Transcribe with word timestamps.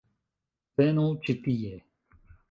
-Venu 0.79 1.03
ĉi 1.27 1.35
tie 1.43 1.75